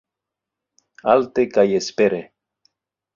[1.13, 2.23] Alte kaj espere